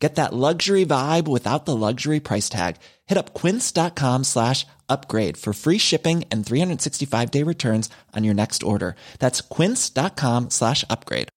[0.00, 2.76] Get that luxury vibe without the luxury price tag.
[3.06, 8.62] Hit up quince.com slash upgrade for free shipping and 365 day returns on your next
[8.62, 8.96] order.
[9.18, 11.28] That's quince.com slash upgrade.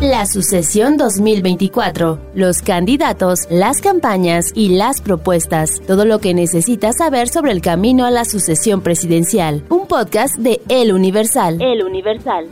[0.00, 2.20] La sucesión 2024.
[2.34, 5.82] Los candidatos, las campañas y las propuestas.
[5.88, 9.64] Todo lo que necesitas saber sobre el camino a la sucesión presidencial.
[9.70, 11.60] Un podcast de El Universal.
[11.60, 12.46] El Universal.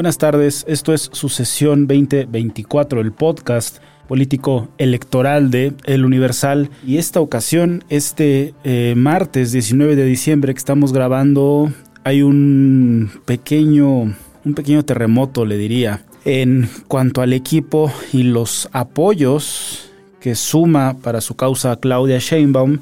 [0.00, 6.70] Buenas tardes, esto es Sucesión 2024, el podcast político electoral de El Universal.
[6.86, 11.70] Y esta ocasión, este eh, martes 19 de diciembre que estamos grabando,
[12.02, 19.90] hay un pequeño, un pequeño terremoto, le diría, en cuanto al equipo y los apoyos
[20.18, 22.78] que suma para su causa Claudia Sheinbaum,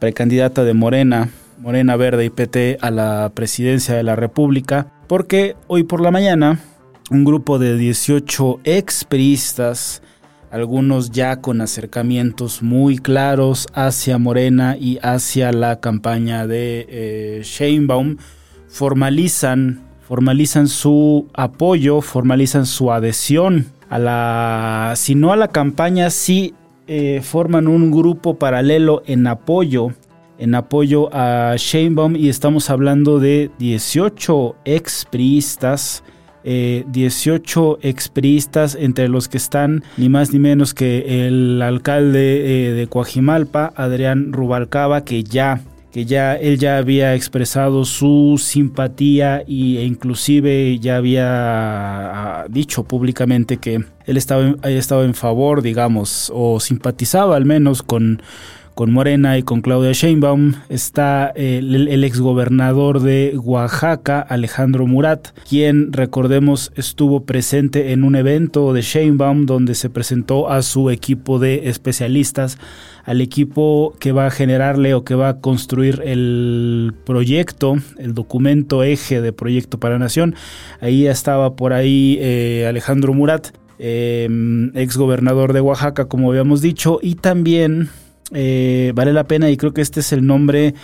[0.00, 5.84] precandidata de Morena, Morena Verde y PT a la presidencia de la República, porque hoy
[5.84, 6.58] por la mañana
[7.10, 10.02] un grupo de 18 expriistas,
[10.50, 18.16] algunos ya con acercamientos muy claros hacia Morena y hacia la campaña de eh, Sheinbaum,
[18.68, 26.54] formalizan, formalizan su apoyo, formalizan su adhesión a la, si no a la campaña, sí
[26.88, 29.92] eh, forman un grupo paralelo en apoyo
[30.38, 36.02] en apoyo a Sheinbaum y estamos hablando de 18 expriistas.
[36.48, 42.72] Eh, 18 expriistas entre los que están ni más ni menos que el alcalde eh,
[42.72, 45.60] de Coajimalpa, Adrián Rubalcaba, que ya
[45.96, 52.84] que ya él ya había expresado su simpatía y, e inclusive ya había ah, dicho
[52.84, 58.20] públicamente que él estaba, estado en favor, digamos, o simpatizaba al menos con
[58.76, 65.94] con Morena y con Claudia Sheinbaum está eh, el, exgobernador de Oaxaca, Alejandro Murat, quien,
[65.94, 71.70] recordemos, estuvo presente en un evento de Sheinbaum donde se presentó a su equipo de
[71.70, 72.58] especialistas,
[73.04, 78.82] al equipo que va a generarle o que va a construir el proyecto, el documento
[78.82, 80.34] eje de Proyecto para Nación.
[80.82, 83.48] Ahí estaba por ahí eh, Alejandro Murat.
[83.78, 84.26] Eh,
[84.74, 87.90] exgobernador de Oaxaca, como habíamos dicho, y también
[88.32, 90.74] eh, vale la pena y creo que este es el nombre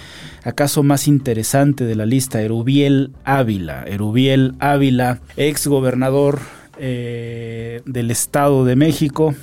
[0.44, 3.84] acaso más interesante de la lista, Erubiel Ávila.
[3.86, 6.40] Erubiel Ávila, ex gobernador
[6.78, 9.34] eh, del Estado de México.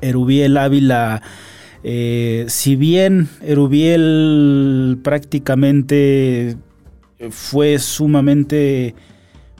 [0.00, 1.22] Erubiel Ávila,
[1.84, 6.56] eh, si bien Erubiel prácticamente
[7.30, 8.94] fue sumamente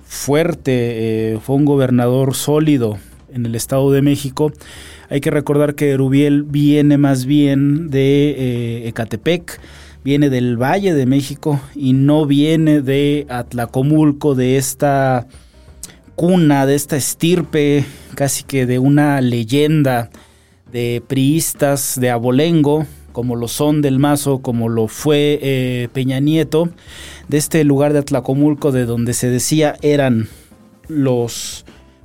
[0.05, 2.99] fuerte, fue un gobernador sólido
[3.35, 4.53] en el Estado de México,
[5.11, 9.61] hay que recordar que Rubiel viene más bien de eh, Ecatepec,
[10.05, 15.27] viene del Valle de México y no viene de Atlacomulco, de esta
[16.15, 17.85] cuna, de esta estirpe,
[18.15, 20.11] casi que de una leyenda
[20.71, 26.69] de priistas de abolengo, como lo son del Mazo, como lo fue eh, Peña Nieto,
[27.29, 30.29] de este lugar de Atlacomulco, de donde se decía eran
[30.89, 31.65] los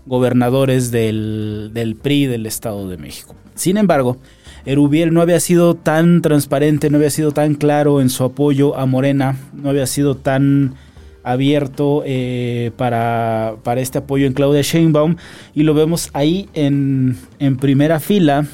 [0.09, 3.35] gobernadores del, del PRI del Estado de México.
[3.55, 4.17] Sin embargo,
[4.65, 8.85] Erubiel no había sido tan transparente, no había sido tan claro en su apoyo a
[8.85, 10.75] Morena, no había sido tan
[11.23, 15.15] abierto eh, para, para, este apoyo en Claudia Sheinbaum
[15.53, 18.45] y lo vemos ahí en, en primera fila.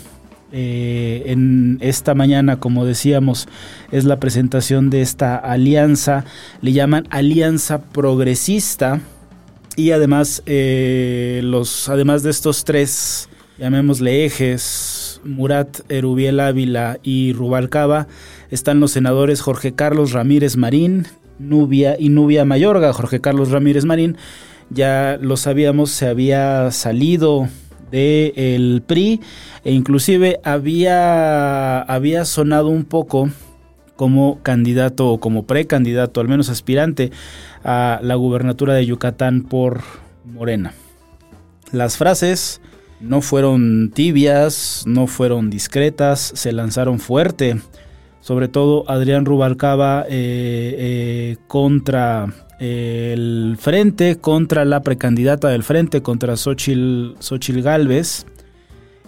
[0.58, 3.50] Eh, en esta mañana, como decíamos,
[3.92, 6.24] es la presentación de esta alianza,
[6.62, 9.02] le llaman Alianza Progresista,
[9.76, 18.08] y además, eh, los, además de estos tres, llamémosle ejes, Murat, Erubiel Ávila y Rubalcaba,
[18.52, 21.08] están los senadores Jorge Carlos Ramírez Marín,
[21.40, 22.94] Nubia y Nubia Mayorga.
[22.94, 24.18] Jorge Carlos Ramírez Marín,
[24.70, 27.50] ya lo sabíamos, se había salido
[27.92, 29.22] del PRI
[29.64, 33.30] e inclusive había, había sonado un poco
[33.96, 37.12] como candidato o como precandidato, al menos aspirante
[37.64, 39.82] a la gubernatura de Yucatán por
[40.26, 40.74] Morena.
[41.72, 42.62] Las frases
[43.00, 47.58] no fueron tibias, no fueron discretas, se lanzaron fuerte.
[48.22, 56.38] Sobre todo Adrián Rubalcaba eh, eh, contra el frente, contra la precandidata del frente, contra
[56.38, 58.26] Xochil, Xochil Gálvez.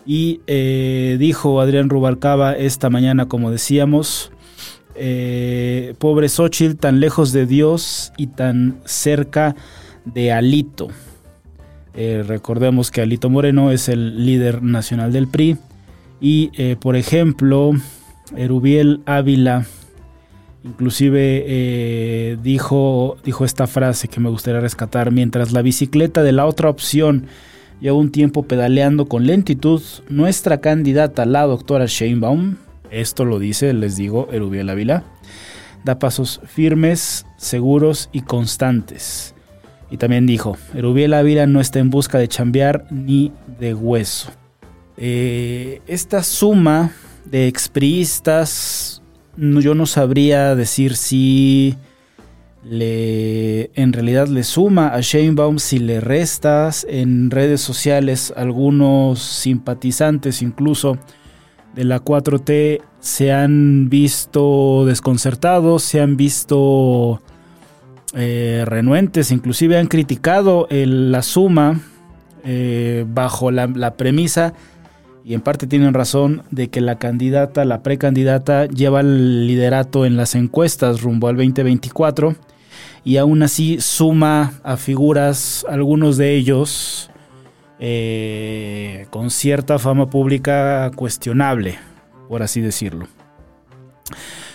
[0.06, 4.32] Y eh, dijo Adrián Rubalcaba esta mañana, como decíamos,
[4.98, 9.56] eh, pobre Xochitl, tan lejos de Dios y tan cerca
[10.06, 10.88] de Alito.
[11.94, 15.58] Eh, recordemos que Alito Moreno es el líder nacional del PRI.
[16.20, 17.74] Y, por ejemplo,
[18.36, 19.68] Erubiel Ávila
[20.64, 26.72] inclusive dijo, dijo esta frase que me gustaría rescatar, mientras la bicicleta de la otra
[26.72, 27.28] opción
[27.80, 32.56] lleva un tiempo pedaleando con lentitud, nuestra candidata, la doctora Sheinbaum,
[32.92, 35.04] esto lo dice, les digo, Erubiel Ávila,
[35.84, 39.34] da pasos firmes, seguros y constantes.
[39.90, 44.32] Y también dijo, Erubiel Ávila no está en busca de chambear ni de hueso.
[44.98, 46.92] Eh, esta suma
[47.26, 49.02] de expriistas,
[49.38, 51.78] yo no sabría decir si
[52.64, 60.42] le, en realidad le suma a Sheinbaum si le restas en redes sociales algunos simpatizantes
[60.42, 60.98] incluso
[61.78, 67.22] de la 4T se han visto desconcertados, se han visto
[68.16, 71.80] eh, renuentes, inclusive han criticado la suma
[72.44, 74.56] eh, bajo la, la premisa
[75.24, 80.18] y en parte tienen razón de que la candidata, la precandidata, lleva el liderato en
[80.18, 82.36] las encuestas rumbo al 2024
[83.04, 87.12] y aún así suma a figuras, algunos de ellos
[87.80, 91.78] eh, con cierta fama pública cuestionable,
[92.28, 93.08] por así decirlo.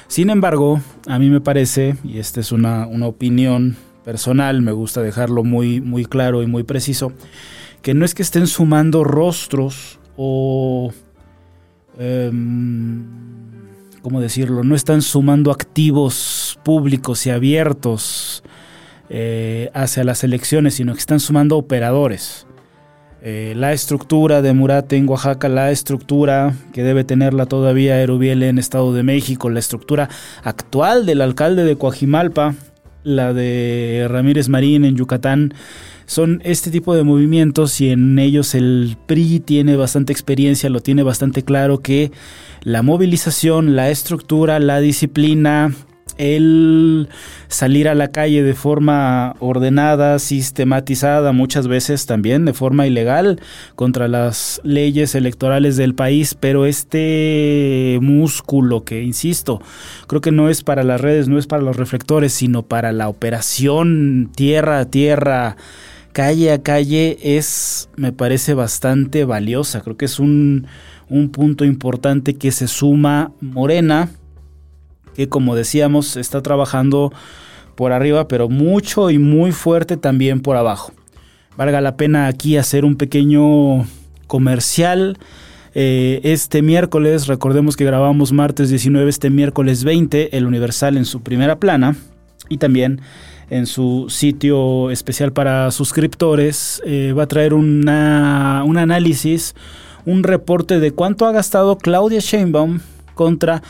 [0.08, 5.44] Sin embargo, a mí me parece, y esta es una, opinión personal, me gusta dejarlo
[5.44, 7.12] muy, muy claro y muy preciso,
[7.80, 10.92] que no es que estén sumando rostros o...
[11.98, 13.22] Em,
[14.02, 14.64] ¿Cómo decirlo?
[14.64, 18.42] No están sumando activos públicos y abiertos
[19.08, 22.46] eh, hacia las elecciones, sino que están sumando operadores.
[23.24, 28.58] Eh, la estructura de Murate en Oaxaca, la estructura que debe tenerla todavía Erubiel en
[28.58, 30.08] Estado de México, la estructura
[30.42, 32.56] actual del alcalde de Coajimalpa,
[33.04, 35.54] la de Ramírez Marín en Yucatán,
[36.04, 41.04] son este tipo de movimientos y en ellos el PRI tiene bastante experiencia, lo tiene
[41.04, 42.10] bastante claro que
[42.62, 45.72] la movilización, la estructura, la disciplina,
[46.18, 47.08] el
[47.48, 53.40] salir a la calle de forma ordenada, sistematizada, muchas veces también de forma ilegal
[53.76, 59.60] contra las leyes electorales del país, pero este músculo que, insisto,
[60.06, 63.08] creo que no es para las redes, no es para los reflectores, sino para la
[63.08, 65.56] operación tierra a tierra,
[66.12, 69.80] calle a calle, es, me parece, bastante valiosa.
[69.80, 70.66] Creo que es un,
[71.08, 74.08] un punto importante que se suma Morena
[75.14, 77.12] que como decíamos está trabajando
[77.74, 80.92] por arriba, pero mucho y muy fuerte también por abajo.
[81.56, 83.86] Valga la pena aquí hacer un pequeño
[84.26, 85.18] comercial.
[85.74, 91.22] Eh, este miércoles, recordemos que grabamos martes 19, este miércoles 20, el Universal en su
[91.22, 91.96] primera plana
[92.48, 93.00] y también
[93.50, 99.54] en su sitio especial para suscriptores eh, va a traer una, un análisis,
[100.06, 102.80] un reporte de cuánto ha gastado Claudia Sheinbaum
[103.14, 103.62] contra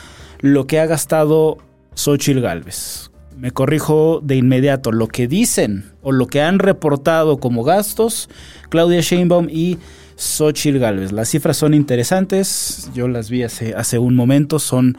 [0.43, 1.57] lo que ha gastado
[1.95, 3.11] Xochitl Galvez.
[3.39, 8.29] Me corrijo de inmediato, lo que dicen o lo que han reportado como gastos
[8.69, 9.79] Claudia Sheinbaum y
[10.17, 11.13] Xochitl Galvez.
[11.13, 14.99] Las cifras son interesantes, yo las vi hace, un momento, son,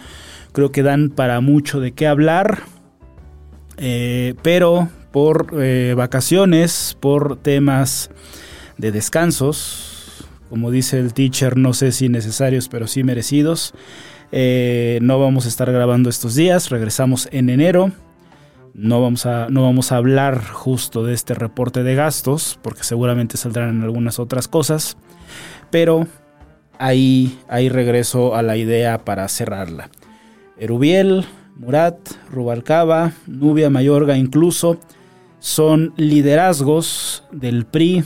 [0.52, 2.64] creo que dan para mucho de qué hablar,
[3.78, 8.10] eh, pero por eh, vacaciones, por temas
[8.78, 13.74] de descansos, como dice el teacher, no sé si necesarios, pero sí merecidos.
[14.36, 17.92] Eh, no vamos a estar grabando estos días, regresamos en enero.
[18.74, 23.38] No vamos, a, no vamos a hablar justo de este reporte de gastos, porque seguramente
[23.38, 24.98] saldrán algunas otras cosas.
[25.70, 26.08] Pero
[26.80, 29.92] ahí, ahí regreso a la idea para cerrarla.
[30.58, 31.26] Erubiel,
[31.56, 32.00] Murat,
[32.32, 34.80] Rubalcaba, Nubia Mayorga incluso,
[35.38, 38.04] son liderazgos del PRI,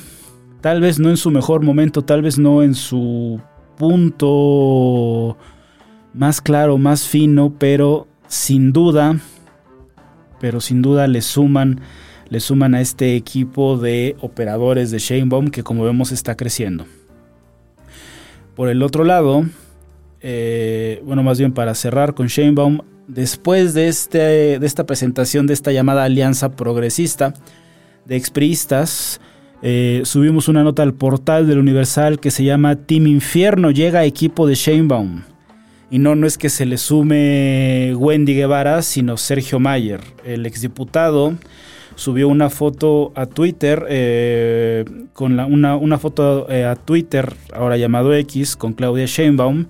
[0.59, 3.39] tal vez no en su mejor momento, tal vez no en su
[3.77, 5.37] punto
[6.17, 9.19] más claro, más fino, pero sin duda,
[10.39, 11.79] pero sin duda le suman,
[12.29, 16.85] le suman a este equipo de operadores de Sheinbaum que como vemos está creciendo.
[18.55, 19.45] Por el otro lado,
[20.21, 25.53] eh, bueno, más bien para cerrar con Sheinbaum, después de, este, de esta presentación de
[25.53, 27.35] esta llamada alianza progresista
[28.05, 29.21] de expriistas,
[29.61, 34.47] eh, subimos una nota al portal del Universal que se llama Team Infierno llega equipo
[34.47, 35.21] de Sheinbaum.
[35.89, 41.35] Y no, no es que se le sume Wendy Guevara, sino Sergio Mayer, el exdiputado
[41.97, 48.13] subió una foto a Twitter, eh, con una, una, foto eh, a Twitter, ahora llamado
[48.13, 49.65] X, con Claudia Sheinbaum,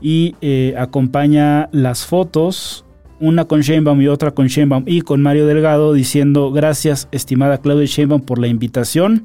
[0.00, 2.84] y eh, acompaña las fotos,
[3.20, 7.86] una con Sheinbaum y otra con Sheinbaum y con Mario Delgado, diciendo gracias estimada Claudia
[7.86, 9.24] Sheinbaum por la invitación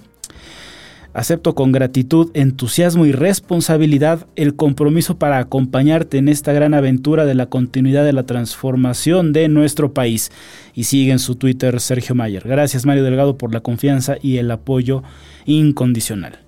[1.13, 7.35] Acepto con gratitud, entusiasmo y responsabilidad el compromiso para acompañarte en esta gran aventura de
[7.35, 10.31] la continuidad de la transformación de nuestro país.
[10.73, 12.47] Y sigue en su Twitter Sergio Mayer.
[12.47, 15.03] Gracias Mario Delgado por la confianza y el apoyo
[15.45, 16.39] incondicional.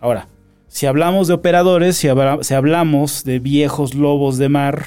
[0.00, 0.26] Ahora,
[0.66, 4.86] si hablamos de operadores, si, hablamos de viejos lobos de mar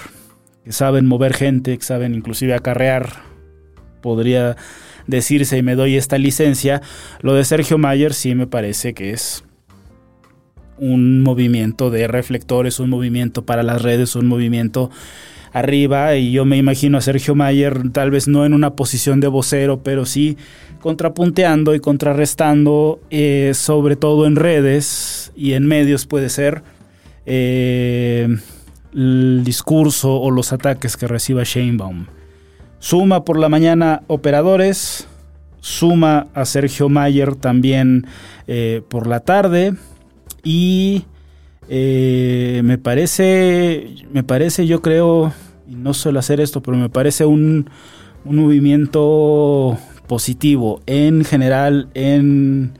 [0.65, 3.21] que saben mover gente, que saben inclusive acarrear,
[4.01, 4.57] podría
[5.07, 6.81] decirse y me doy esta licencia,
[7.21, 9.43] lo de Sergio Mayer sí me parece que es
[10.77, 14.91] un movimiento de reflectores, un movimiento para las redes, un movimiento
[15.53, 19.29] arriba y yo me imagino a Sergio Mayer tal vez no en una posición de
[19.29, 20.37] vocero, pero sí
[20.81, 26.61] contrapunteando y contrarrestando, eh, sobre todo en redes y en medios puede ser,
[27.25, 28.27] eh,
[28.93, 32.05] el discurso o los ataques que reciba Sheinbaum.
[32.79, 35.07] Suma por la mañana operadores,
[35.59, 38.05] suma a Sergio Mayer también
[38.47, 39.73] eh, por la tarde
[40.43, 41.05] y
[41.67, 45.33] eh, me parece, me parece, yo creo,
[45.67, 47.67] y no suelo hacer esto, pero me parece un,
[48.23, 49.77] un movimiento
[50.07, 52.77] positivo en general en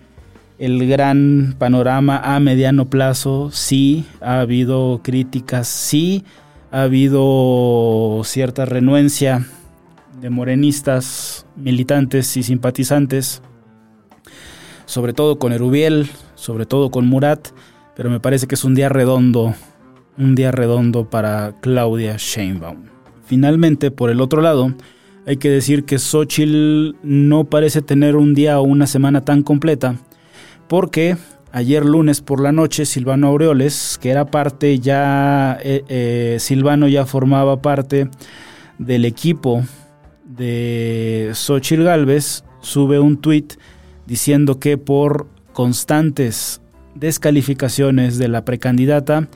[0.59, 3.49] el gran panorama a mediano plazo.
[3.51, 6.23] Sí, ha habido críticas, sí,
[6.71, 9.47] ha habido cierta renuencia
[10.19, 13.41] de morenistas, militantes y simpatizantes,
[14.85, 17.49] sobre todo con Erubiel, sobre todo con Murat,
[17.95, 19.55] pero me parece que es un día redondo,
[20.17, 22.85] un día redondo para Claudia Sheinbaum.
[23.25, 24.73] Finalmente, por el otro lado,
[25.25, 29.95] hay que decir que Xochitl no parece tener un día o una semana tan completa,
[30.67, 31.17] porque
[31.51, 37.05] ayer lunes por la noche Silvano Aureoles, que era parte ya, eh, eh, Silvano ya
[37.05, 38.09] formaba parte
[38.77, 39.63] del equipo
[40.35, 43.53] de Xochitl Galvez sube un tuit
[44.05, 46.61] diciendo que por constantes
[46.95, 49.27] descalificaciones de la precandidata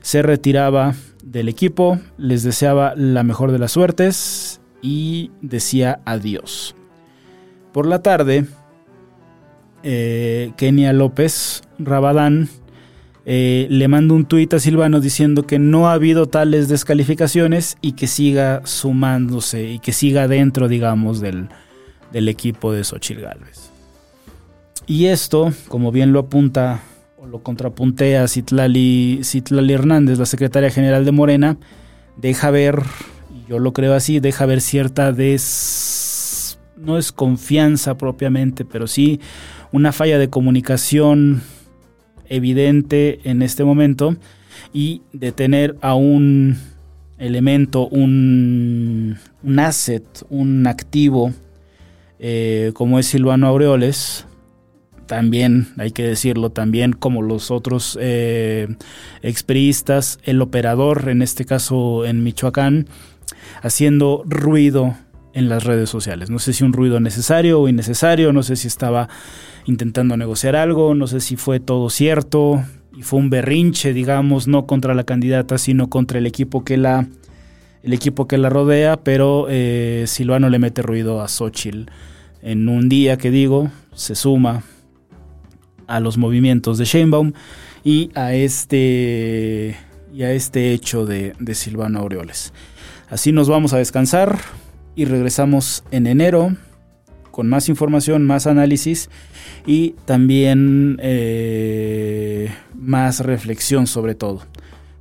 [0.00, 6.74] se retiraba del equipo, les deseaba la mejor de las suertes y decía adiós.
[7.72, 8.46] Por la tarde,
[9.82, 12.48] eh, Kenia López Rabadán
[13.30, 17.92] eh, le mando un tuit a Silvano diciendo que no ha habido tales descalificaciones y
[17.92, 21.50] que siga sumándose y que siga dentro, digamos, del,
[22.10, 23.70] equipo de Xochitl Galvez.
[24.86, 26.80] Y esto, como bien lo apunta
[27.18, 31.58] o lo contrapuntea Citlali, Citlali Hernández, la secretaria general de Morena,
[32.16, 32.80] deja ver,
[33.46, 36.58] yo lo creo así, deja ver cierta des...
[36.78, 36.98] no
[37.98, 39.20] propiamente, pero sí
[39.70, 41.42] una falla de comunicación
[42.28, 44.16] evidente en este momento
[44.72, 46.58] y de tener a un
[47.18, 51.32] elemento, un, un asset, un activo
[52.18, 54.26] eh, como es Silvano Aureoles,
[55.06, 58.68] también hay que decirlo, también como los otros eh,
[59.22, 62.88] el operador, en este caso en Michoacán,
[63.62, 64.96] haciendo ruido
[65.32, 66.30] en las redes sociales.
[66.30, 69.08] No sé si un ruido necesario o innecesario, no sé si estaba
[69.66, 72.62] intentando negociar algo, no sé si fue todo cierto
[72.96, 77.06] y fue un berrinche, digamos, no contra la candidata, sino contra el equipo que la
[77.82, 81.84] el equipo que la rodea, pero eh, Silvano le mete ruido a Xochitl.
[82.42, 84.62] En un día que digo, se suma
[85.86, 87.32] a los movimientos de Sheinbaum
[87.84, 89.76] y a este,
[90.12, 92.52] y a este hecho de, de Silvano Aureoles.
[93.08, 94.38] Así nos vamos a descansar
[94.98, 96.56] y regresamos en enero
[97.30, 99.08] con más información, más análisis
[99.64, 104.42] y también eh, más reflexión sobre todo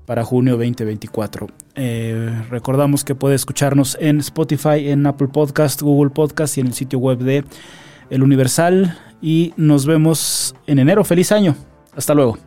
[0.06, 1.48] para junio 2024.
[1.74, 6.74] Eh, recordamos que puede escucharnos en Spotify, en Apple Podcast, Google Podcast y en el
[6.74, 7.44] sitio web de
[8.12, 9.00] El Universal.
[9.20, 11.04] Y nos vemos en enero.
[11.04, 11.56] Feliz año.
[11.96, 12.47] Hasta luego.